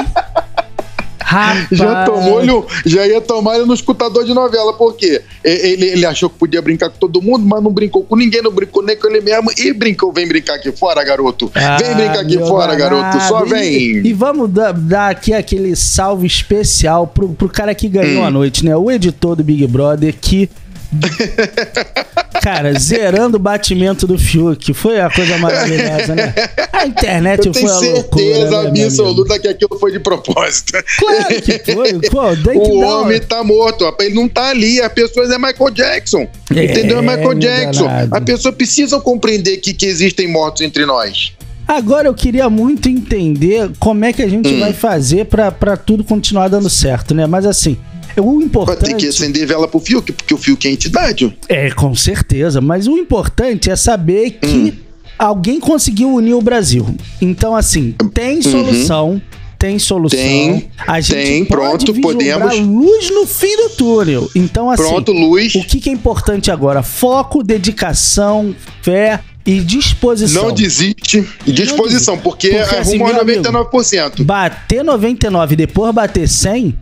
Rapaz. 1.22 1.68
Já 1.70 2.04
tomou 2.04 2.66
já 2.84 3.06
ia 3.06 3.20
tomar 3.20 3.54
ele 3.54 3.64
no 3.64 3.72
escutador 3.74 4.24
de 4.24 4.34
novela, 4.34 4.72
por 4.72 4.96
quê? 4.96 5.22
E- 5.44 5.48
Ele, 5.48 5.86
ele 5.86 6.04
achou 6.06 6.28
que 6.28 6.36
podia 6.36 6.60
brincar 6.60 6.90
com 6.90 6.98
todo 6.98 7.22
mundo, 7.22 7.46
mas 7.46 7.62
não 7.62 7.70
brincou 7.72 8.02
com 8.02 8.16
ninguém, 8.16 8.42
não 8.42 8.50
brincou 8.50 8.82
nem 8.82 8.96
com 8.96 9.06
ele 9.06 9.20
mesmo. 9.20 9.48
E 9.56 9.72
brincou, 9.72 10.12
vem 10.12 10.26
brincar 10.26 10.54
aqui 10.54 10.72
fora, 10.72 11.04
garoto. 11.04 11.46
vem 11.54 11.62
Ah, 11.64 11.76
brincar 11.94 12.20
aqui 12.20 12.36
fora, 12.38 12.74
garoto. 12.74 13.20
Só 13.28 13.44
vem. 13.44 13.72
E, 13.74 14.08
e 14.08 14.12
vamos 14.12 14.50
dar, 14.50 14.72
dar 14.72 15.10
aqui 15.10 15.32
aquele 15.32 15.76
salve 15.76 16.26
especial 16.26 17.06
pro, 17.06 17.28
pro 17.28 17.48
cara 17.48 17.76
que 17.76 17.88
ganhou 17.88 18.22
Hum. 18.24 18.26
a 18.26 18.30
noite, 18.32 18.64
né? 18.64 18.76
O 18.76 18.90
editor 18.90 19.36
do 19.36 19.44
Big 19.44 19.64
Brother 19.68 20.12
que. 20.20 20.50
Cara, 22.42 22.72
zerando 22.78 23.36
o 23.36 23.40
batimento 23.40 24.06
do 24.06 24.18
Fiuk. 24.18 24.72
Foi 24.72 25.00
a 25.00 25.10
coisa 25.10 25.36
maravilhosa, 25.38 26.14
né? 26.14 26.34
A 26.72 26.86
internet 26.86 27.46
Eu 27.46 27.52
tenho 27.52 27.68
foi 27.68 27.76
a 27.90 27.92
loucura. 27.92 28.24
certeza 28.24 28.70
né, 28.70 28.84
absoluta 28.84 29.38
que 29.38 29.48
aquilo 29.48 29.78
foi 29.78 29.92
de 29.92 30.00
propósito. 30.00 30.72
Claro 30.98 31.42
que 31.42 31.58
foi. 31.72 31.92
Pô, 32.10 32.36
que 32.36 32.58
O 32.58 32.80
homem 32.80 33.20
tá 33.20 33.44
morto. 33.44 33.94
Ele 34.00 34.14
não 34.14 34.28
tá 34.28 34.48
ali. 34.48 34.80
As 34.80 34.92
pessoas 34.92 35.30
é 35.30 35.36
Michael 35.38 35.70
Jackson. 35.70 36.26
É, 36.54 36.64
entendeu? 36.64 36.98
É 36.98 37.02
Michael 37.02 37.34
Jackson. 37.34 37.86
A 38.10 38.20
pessoa 38.20 38.52
precisa 38.52 38.98
compreender 39.00 39.58
que, 39.58 39.74
que 39.74 39.86
existem 39.86 40.26
mortos 40.26 40.62
entre 40.62 40.86
nós. 40.86 41.32
Agora 41.68 42.08
eu 42.08 42.14
queria 42.14 42.50
muito 42.50 42.88
entender 42.88 43.70
como 43.78 44.04
é 44.04 44.12
que 44.12 44.22
a 44.22 44.28
gente 44.28 44.48
Hum. 44.52 44.60
vai 44.60 44.72
fazer 44.72 45.26
pra 45.26 45.76
tudo 45.76 46.02
continuar 46.02 46.48
dando 46.48 46.68
certo, 46.68 47.14
né? 47.14 47.26
Mas 47.26 47.46
assim, 47.46 47.76
o 48.20 48.24
Vai 48.32 48.38
ter 48.40 48.44
importante. 48.46 48.94
que 48.96 49.06
acender 49.08 49.46
vela 49.46 49.66
pro 49.68 49.80
Fiuk, 49.80 50.12
porque 50.12 50.34
o 50.34 50.38
Fiuk 50.38 50.66
é 50.68 50.70
entidade. 50.70 51.36
É, 51.48 51.70
com 51.70 51.94
certeza. 51.94 52.60
Mas 52.60 52.86
o 52.86 52.96
importante 52.96 53.70
é 53.70 53.76
saber 53.76 54.32
que 54.32 54.46
Hum. 54.48 54.72
alguém 55.18 55.58
conseguiu 55.60 56.12
unir 56.14 56.34
o 56.34 56.40
Brasil. 56.42 56.94
Então, 57.20 57.54
assim, 57.56 57.94
tem 58.14 58.40
solução. 58.42 59.20
Tem 59.58 59.78
solução. 59.78 60.18
Uhum. 60.18 60.58
Tem, 60.60 60.70
a 60.86 61.00
gente 61.02 61.14
tem, 61.22 61.44
pode 61.44 61.84
pronto, 61.84 62.00
podemos. 62.00 62.58
luz 62.60 63.10
no 63.10 63.26
fim 63.26 63.54
do 63.58 63.68
túnel. 63.68 64.30
Então, 64.34 64.70
assim, 64.70 64.82
Pronto, 64.82 65.12
luz. 65.12 65.54
o 65.54 65.62
que, 65.62 65.78
que 65.80 65.90
é 65.90 65.92
importante 65.92 66.50
agora? 66.50 66.82
Foco, 66.82 67.42
dedicação, 67.42 68.54
fé 68.80 69.20
e 69.44 69.60
disposição. 69.60 70.44
Não 70.48 70.52
desiste. 70.54 71.26
E 71.46 71.52
disposição, 71.52 72.16
porque, 72.16 72.48
Porque, 72.48 72.74
é 72.74 72.78
assim, 72.78 72.96
rumo 72.96 73.10
a 73.10 73.12
meu 73.12 73.20
amigo, 73.22 73.42
99%. 73.42 74.24
Bater 74.24 74.82
99 74.82 75.52
e 75.52 75.56
depois 75.56 75.94
bater 75.94 76.26
100, 76.26 76.74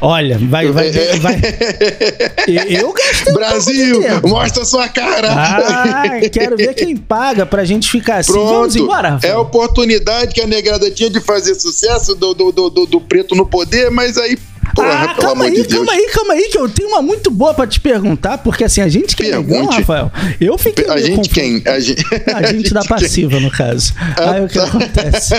Olha, 0.00 0.38
vai, 0.38 0.66
vai, 0.72 0.90
vai. 0.90 1.40
Eu 2.68 2.92
gastei 2.92 3.32
um 3.32 3.34
Brasil, 3.36 4.00
tempo. 4.00 4.28
mostra 4.28 4.64
sua 4.64 4.88
cara. 4.88 5.28
Ah, 5.32 6.20
quero 6.32 6.56
ver 6.56 6.74
quem 6.74 6.96
paga 6.96 7.44
pra 7.44 7.64
gente 7.64 7.90
ficar 7.90 8.16
assim. 8.18 8.32
Vamos 8.32 8.72
Pronto. 8.74 8.78
embora, 8.78 9.08
É 9.08 9.10
a 9.10 9.14
Rafael. 9.14 9.40
oportunidade 9.40 10.34
que 10.34 10.40
a 10.40 10.46
negrada 10.46 10.90
tinha 10.90 11.10
de 11.10 11.20
fazer 11.20 11.54
sucesso 11.54 12.14
do, 12.14 12.32
do, 12.34 12.50
do, 12.52 12.70
do- 12.70 12.86
do 12.86 13.00
preto 13.00 13.34
no 13.34 13.44
poder, 13.46 13.90
mas 13.90 14.16
aí, 14.16 14.38
porra, 14.74 15.04
ah, 15.10 15.14
calma 15.14 15.44
aí, 15.44 15.52
de 15.62 15.64
calma 15.64 15.92
aí, 15.92 16.06
calma 16.12 16.32
aí, 16.34 16.48
que 16.50 16.58
eu 16.58 16.68
tenho 16.68 16.88
uma 16.90 17.02
muito 17.02 17.30
boa 17.30 17.52
pra 17.54 17.66
te 17.66 17.80
perguntar, 17.80 18.38
porque 18.38 18.64
assim, 18.64 18.80
a 18.80 18.88
gente 18.88 19.14
que 19.16 19.22
é 19.24 19.26
negão, 19.36 19.44
Pergunte. 19.44 19.76
Rafael, 19.78 20.10
eu 20.40 20.56
fiquei 20.58 20.86
A 20.88 20.98
gente 20.98 21.10
confuso. 21.16 21.30
quem? 21.30 21.62
A 21.66 21.80
gente, 21.80 22.04
A 22.34 22.42
gente 22.52 22.72
da 22.74 22.80
quem? 22.80 22.88
passiva, 22.88 23.40
no 23.40 23.50
caso. 23.50 23.92
Ah, 24.16 24.30
Aí 24.32 24.44
o 24.44 24.48
que 24.48 24.54
tá. 24.58 24.64
acontece? 24.64 25.34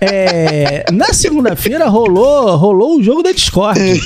É, 0.00 0.84
na 0.92 1.12
segunda-feira 1.12 1.86
rolou, 1.88 2.56
rolou 2.56 2.98
o 2.98 3.02
jogo 3.02 3.22
da 3.22 3.32
Discord. 3.32 3.80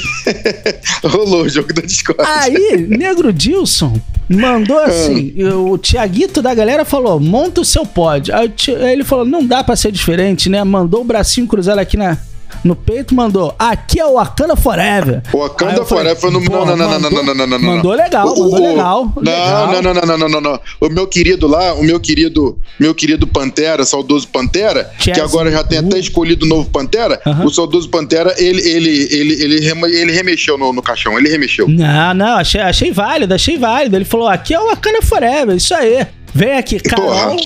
Rolou 1.04 1.42
o 1.44 1.48
jogo 1.48 1.72
da 1.72 1.82
Discord. 1.82 2.22
Aí, 2.24 2.86
Negro 2.88 3.32
Dilson 3.32 3.98
mandou 4.28 4.78
assim: 4.78 5.32
o 5.44 5.76
Tiaguito 5.78 6.42
da 6.42 6.54
galera 6.54 6.84
falou: 6.84 7.18
monta 7.18 7.60
o 7.60 7.64
seu 7.64 7.84
pod. 7.86 8.30
Aí, 8.32 8.52
aí 8.82 8.92
ele 8.92 9.04
falou: 9.04 9.24
não 9.24 9.44
dá 9.44 9.64
pra 9.64 9.76
ser 9.76 9.90
diferente, 9.92 10.48
né? 10.48 10.62
Mandou 10.64 11.00
o 11.00 11.04
bracinho 11.04 11.46
cruzado 11.46 11.78
aqui 11.78 11.96
na. 11.96 12.16
No 12.64 12.74
peito 12.76 13.14
mandou, 13.14 13.54
aqui 13.58 13.98
é 14.00 14.04
o 14.06 14.14
Wakanda 14.14 14.54
Forever. 14.56 15.22
O 15.32 15.38
Wakanda 15.38 15.84
Forever 15.84 16.30
no- 16.30 16.40
não, 16.40 16.66
não, 16.66 16.76
não, 16.76 16.76
não, 16.76 17.00
não, 17.00 17.10
mandou- 17.10 17.34
não, 17.34 17.46
não, 17.46 17.46
não. 17.46 17.58
Mandou 17.76 17.92
legal, 17.92 18.26
O- 18.26 18.38
mandou 18.44 18.60
legal. 18.68 19.12
Não, 19.16 19.82
não, 19.82 19.94
não, 19.94 20.16
não, 20.18 20.28
não, 20.28 20.40
não. 20.40 20.60
O 20.80 20.88
meu 20.88 21.06
querido 21.06 21.46
lá, 21.46 21.72
o 21.74 21.82
meu 21.82 21.98
querido, 21.98 22.58
meu 22.78 22.94
querido 22.94 23.26
Pantera, 23.26 23.84
saudoso 23.84 24.28
Pantera, 24.28 24.90
que 24.98 25.10
agora 25.20 25.50
já 25.50 25.64
tem 25.64 25.78
até 25.78 25.98
escolhido 25.98 26.44
o 26.44 26.48
novo 26.48 26.68
Pantera, 26.70 27.20
o 27.44 27.50
saudoso 27.50 27.88
Pantera, 27.88 28.34
ele, 28.38 28.60
ele, 28.60 29.08
ele, 29.10 29.42
ele, 29.44 29.96
ele 29.96 30.12
remexeu 30.12 30.58
no, 30.58 30.72
no 30.72 30.82
caixão, 30.82 31.18
ele 31.18 31.28
remexeu. 31.28 31.66
Não, 31.68 32.14
não, 32.14 32.36
achei, 32.36 32.60
achei 32.60 32.92
válido, 32.92 33.32
achei 33.34 33.56
válido. 33.58 33.96
Ele 33.96 34.04
falou: 34.04 34.28
aqui 34.28 34.52
é 34.54 34.60
o 34.60 34.66
Wakanda 34.66 35.02
Forever, 35.02 35.56
isso 35.56 35.74
aí. 35.74 36.06
Vem 36.34 36.56
aqui, 36.58 36.78
Carol 36.80 37.36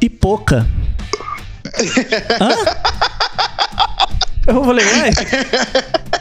e 0.00 0.08
Poca. 0.08 0.66
Hã? 2.40 2.48
Eu 4.48 4.64
falei, 4.64 4.84
ué? 4.84 5.10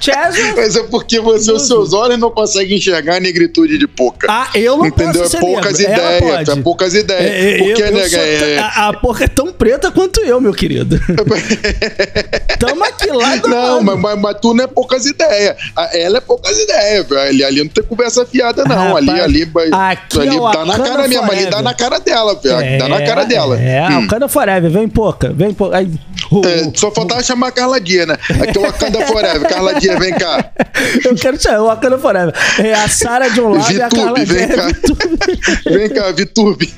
Chesney? 0.01 0.53
Mas 0.55 0.75
é 0.75 0.84
porque 0.84 1.19
você, 1.19 1.51
os 1.51 1.65
seus 1.67 1.93
olhos 1.93 2.19
não 2.19 2.29
conseguem 2.29 2.77
enxergar 2.77 3.15
a 3.15 3.19
negritude 3.19 3.77
de 3.77 3.88
pouca. 3.88 4.27
Ah, 4.29 4.50
eu 4.53 4.77
não 4.77 4.86
Entendeu? 4.86 5.13
posso 5.22 5.24
É 5.24 5.27
ser 5.29 5.39
poucas 5.39 5.79
negro. 5.79 5.93
Ideias, 5.93 6.50
é 6.50 6.55
poucas 6.62 6.93
ideias. 6.93 7.24
É, 7.31 7.57
porque, 7.57 7.81
eu, 7.81 7.88
eu 7.88 7.93
nega, 7.93 8.17
é- 8.17 8.57
a, 8.60 8.89
a 8.89 8.93
Poca 8.93 9.24
é 9.24 9.27
tão 9.27 9.51
preta 9.51 9.89
quanto 9.91 10.19
eu, 10.22 10.39
meu 10.41 10.53
querido. 10.53 11.00
Tamo 12.60 12.84
aqui 12.84 13.07
lá 13.12 13.36
do 13.38 13.48
Não, 13.48 13.81
mas, 13.84 14.00
mas, 14.00 14.19
mas 14.19 14.38
tu 14.41 14.53
não 14.53 14.63
é 14.63 14.67
poucas 14.67 15.05
ideias. 15.05 15.55
Ela 15.93 16.17
é 16.17 16.22
poucas 16.22 16.57
ideias, 16.60 17.07
velho. 17.07 17.22
Ali, 17.22 17.43
ali 17.43 17.60
não 17.63 17.67
tem 17.69 17.84
conversa 17.84 18.25
fiada, 18.25 18.63
não. 18.65 18.75
Rapaz, 18.93 19.07
ali, 19.10 19.22
ali, 19.22 19.46
vai- 19.46 19.69
aqui 19.91 20.19
ali 20.19 20.36
é 20.38 20.39
dá 20.39 20.65
na 20.65 20.77
cara 20.77 21.07
mesmo, 21.07 21.24
ali 21.24 21.27
Forever. 21.31 21.50
dá 21.51 21.62
na 21.62 21.74
cara 21.74 22.00
dela, 22.00 22.36
velho. 22.36 22.79
dá 22.79 22.88
na 22.89 23.01
cara 23.05 23.24
dela. 23.24 23.60
É, 23.60 23.88
Hum. 23.89 24.00
o 24.00 24.01
Wakanda 24.01 24.27
Forever, 24.27 24.69
vem 24.72 24.88
Poca, 24.89 25.31
vem 25.34 25.53
Poca. 25.53 25.77
Aí, 25.77 25.91
o- 26.31 26.46
É, 26.46 26.72
só 26.75 26.91
faltava 26.91 27.22
chamar 27.24 27.48
a 27.48 27.51
Carla 27.51 27.79
Dia, 27.79 28.05
né? 28.05 28.17
Aqui 28.41 28.57
é 28.57 28.62
o 28.62 28.63
Wakanda 28.63 29.05
Forever. 29.07 29.50
Carla 29.50 29.74
Dia, 29.79 29.98
vem 30.00 30.13
cá. 30.13 30.51
eu 31.05 31.15
quero 31.15 31.41
chamar 31.41 31.62
o 31.62 31.65
Wakanda 31.67 31.98
Forever. 31.98 32.34
É 32.60 32.74
a 32.74 32.88
Sara 32.88 33.29
de 33.29 33.39
um 33.41 33.50
lado 33.50 33.72
e 33.74 33.81
a 33.81 33.86
Vitube, 33.88 34.01
Carla 34.03 34.25
vem 34.25 34.48
Dias. 34.48 34.55
cá. 34.55 34.65
Vitube. 34.67 35.77
Vem 35.77 35.89
cá, 35.89 36.12
Vitube. 36.12 36.74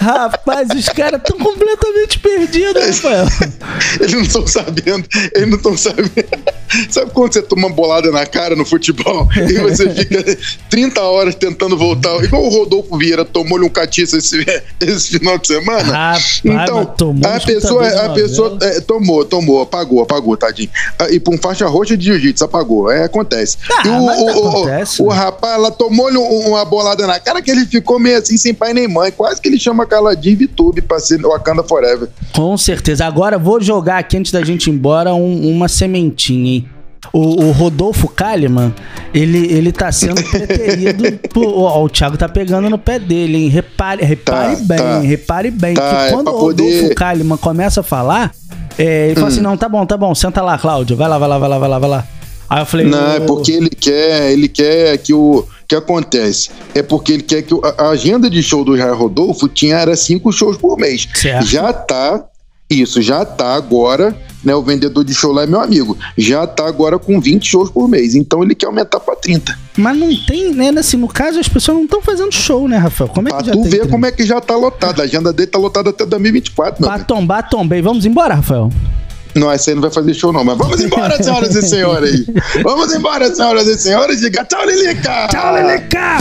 Rapaz, 0.00 0.68
os 0.70 0.88
caras 0.88 1.20
estão 1.20 1.38
completamente 1.38 2.18
perdidos, 2.18 2.82
Rafael. 3.00 3.26
Eles 4.00 4.12
não 4.12 4.22
estão 4.22 4.46
sabendo. 4.46 5.06
Eles 5.34 5.48
não 5.48 5.56
estão 5.56 5.76
sabendo. 5.76 6.12
Sabe 6.90 7.10
quando 7.12 7.32
você 7.32 7.42
toma 7.42 7.68
uma 7.68 7.74
bolada 7.74 8.10
na 8.10 8.26
cara 8.26 8.56
no 8.56 8.64
futebol 8.64 9.28
e 9.36 9.52
você 9.60 9.88
fica 9.90 10.24
30 10.68 11.00
horas 11.02 11.34
tentando 11.36 11.76
voltar? 11.76 12.22
Igual 12.24 12.42
o 12.44 12.48
Rodolfo 12.48 12.96
Vieira 12.98 13.24
tomou-lhe 13.24 13.64
um 13.64 13.68
catiço 13.68 14.16
esse, 14.16 14.44
esse 14.80 15.10
final 15.18 15.38
de 15.38 15.46
semana. 15.46 15.82
Rapaz, 15.92 16.40
então, 16.44 16.84
tomou 16.86 17.30
a 17.30 17.38
pessoa, 17.40 17.86
a 17.86 18.08
pessoa 18.10 18.58
é, 18.62 18.80
tomou, 18.80 19.24
tomou, 19.24 19.62
apagou, 19.62 20.02
apagou, 20.02 20.36
tadinho. 20.36 20.70
Ah, 20.98 21.08
E 21.10 21.20
por 21.20 21.32
um 21.34 21.38
faixa 21.38 21.66
roxa 21.66 21.96
de 21.96 22.06
jiu-jitsu, 22.06 22.44
apagou. 22.44 22.90
É, 22.90 23.04
acontece. 23.04 23.56
Ah, 23.70 23.82
e 23.86 23.88
o, 23.90 23.92
o, 23.92 24.24
o- 24.24 24.48
acontece. 24.48 25.00
o 25.02 25.08
rapaz, 25.08 25.54
ela 25.54 25.70
tomou-lhe 25.70 26.18
um- 26.18 26.48
uma 26.48 26.64
bolada 26.64 27.06
na 27.06 27.20
cara 27.20 27.40
que 27.40 27.50
ele 27.50 27.64
ficou 27.66 28.00
meio 28.00 28.18
assim, 28.18 28.36
sem 28.36 28.52
pai 28.52 28.72
nem 28.74 28.88
mãe. 28.88 29.12
Quase 29.12 29.40
que 29.40 29.48
ele 29.48 29.58
chama 29.60 29.83
Caladinho 29.86 30.36
Vitube 30.36 30.80
pra 30.82 30.98
ser 30.98 31.20
Wakanda 31.22 31.62
Forever. 31.62 32.08
Com 32.34 32.56
certeza. 32.56 33.04
Agora 33.06 33.38
vou 33.38 33.60
jogar 33.60 33.98
aqui 33.98 34.16
antes 34.16 34.32
da 34.32 34.44
gente 34.44 34.68
ir 34.68 34.72
embora 34.72 35.14
um- 35.14 35.50
uma 35.50 35.68
sementinha, 35.68 36.52
hein? 36.54 36.68
O, 37.12 37.44
o 37.44 37.52
Rodolfo 37.52 38.08
Kalimann, 38.08 38.72
ele, 39.12 39.38
ele 39.52 39.70
tá 39.70 39.92
sendo 39.92 40.22
preterido. 40.30 41.18
por, 41.28 41.44
ó, 41.46 41.84
o 41.84 41.88
Thiago 41.88 42.16
tá 42.16 42.26
pegando 42.28 42.70
no 42.70 42.78
pé 42.78 42.98
dele, 42.98 43.36
hein? 43.44 43.48
Repare, 43.48 44.02
repare 44.04 44.56
Tá, 44.56 44.62
bem, 44.64 44.78
tá. 44.78 44.98
repare 45.00 45.50
bem. 45.50 45.74
Tá, 45.74 45.82
que 45.82 45.96
é 45.96 46.10
quando 46.10 46.24
pra 46.24 46.32
o 46.32 46.38
Rodolfo 46.38 46.72
poder- 46.72 46.90
Hum. 46.90 46.94
Kalimann 46.94 47.36
começa 47.38 47.80
a 47.80 47.82
falar, 47.82 48.32
é, 48.78 49.06
ele 49.08 49.14
fala 49.16 49.28
assim: 49.28 49.40
não, 49.42 49.54
tá 49.56 49.68
bom, 49.68 49.84
tá 49.84 49.96
bom, 49.98 50.14
senta 50.14 50.40
lá, 50.40 50.56
Cláudio. 50.58 50.96
Vai 50.96 51.08
lá, 51.08 51.18
vai 51.18 51.28
lá, 51.28 51.38
vai 51.38 51.48
lá, 51.50 51.58
vai 51.58 51.68
lá, 51.68 51.78
vai 51.78 51.90
lá. 51.90 52.06
Aí 52.48 52.62
eu 52.62 52.66
falei, 52.66 52.86
Não, 52.86 53.12
é 53.12 53.18
"Ô, 53.18 53.26
porque 53.26 53.52
ele 53.52 53.70
quer, 53.70 54.32
ele 54.32 54.48
quer 54.48 54.96
que 54.98 55.12
o 55.14 55.46
que 55.68 55.74
acontece 55.74 56.50
é 56.74 56.82
porque 56.82 57.12
ele 57.12 57.22
quer 57.22 57.42
que 57.42 57.54
a 57.78 57.88
agenda 57.88 58.28
de 58.28 58.42
show 58.42 58.64
do 58.64 58.76
Jair 58.76 58.94
Rodolfo 58.94 59.48
tinha 59.48 59.76
era 59.76 59.96
cinco 59.96 60.30
shows 60.32 60.56
por 60.56 60.76
mês. 60.78 61.08
Certo. 61.14 61.46
Já 61.46 61.72
tá 61.72 62.22
isso, 62.70 63.00
já 63.02 63.24
tá 63.26 63.54
agora, 63.54 64.16
né? 64.42 64.54
O 64.54 64.62
vendedor 64.62 65.04
de 65.04 65.14
show 65.14 65.32
lá 65.32 65.42
é 65.42 65.46
meu 65.46 65.60
amigo. 65.60 65.96
Já 66.16 66.46
tá 66.46 66.66
agora 66.66 66.98
com 66.98 67.20
20 67.20 67.46
shows 67.46 67.70
por 67.70 67.86
mês. 67.88 68.14
Então 68.14 68.42
ele 68.42 68.54
quer 68.54 68.66
aumentar 68.66 69.00
pra 69.00 69.14
30. 69.14 69.56
Mas 69.76 69.96
não 69.96 70.08
tem, 70.26 70.52
né? 70.52 70.70
Assim, 70.78 70.96
no 70.96 71.06
caso, 71.06 71.38
as 71.38 71.48
pessoas 71.48 71.76
não 71.76 71.84
estão 71.84 72.00
fazendo 72.02 72.32
show, 72.32 72.66
né, 72.66 72.78
Rafael? 72.78 73.08
Como 73.10 73.28
é 73.28 73.30
Pra 73.30 73.40
que 73.40 73.46
já 73.46 73.52
tu 73.52 73.60
tem 73.60 73.70
ver 73.70 73.76
30? 73.80 73.88
como 73.92 74.06
é 74.06 74.10
que 74.12 74.24
já 74.24 74.40
tá 74.40 74.56
lotado. 74.56 75.00
A 75.00 75.04
agenda 75.04 75.32
dele 75.32 75.46
tá 75.50 75.58
lotada 75.58 75.90
até 75.90 76.06
2024, 76.06 76.80
meu 76.82 76.90
Pra 76.90 77.04
tombar, 77.04 77.48
tombei. 77.48 77.82
Vamos 77.82 78.06
embora, 78.06 78.34
Rafael? 78.34 78.70
Não, 79.34 79.50
essa 79.50 79.70
aí 79.70 79.74
não 79.74 79.82
vai 79.82 79.90
fazer 79.90 80.14
show, 80.14 80.32
não. 80.32 80.44
Mas 80.44 80.56
vamos 80.56 80.80
embora, 80.80 81.20
senhoras 81.22 81.54
e 81.54 81.62
senhores. 81.62 82.26
Vamos 82.62 82.94
embora, 82.94 83.34
senhoras 83.34 83.66
e 83.66 83.78
senhores. 83.78 84.20
Diga 84.20 84.44
tchau, 84.44 84.64
Lilica! 84.64 85.28
Tchau, 85.28 85.54
Leleca! 85.54 86.18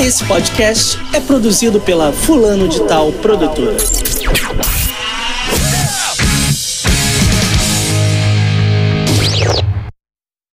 Esse 0.00 0.24
podcast 0.24 0.98
é 1.12 1.20
produzido 1.20 1.80
pela 1.80 2.12
Fulano 2.12 2.68
de 2.68 2.80
Tal 2.82 3.10
Produtora. 3.12 3.76